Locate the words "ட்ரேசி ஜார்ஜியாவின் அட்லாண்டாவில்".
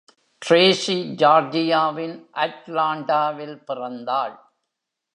0.41-3.57